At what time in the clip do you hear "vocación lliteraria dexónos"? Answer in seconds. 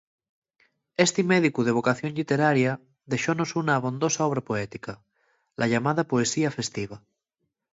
1.77-3.49